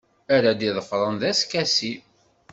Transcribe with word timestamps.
Ara 0.35 0.51
d-iḍefren 0.59 1.13
d 1.21 1.23
askasi. 1.31 1.93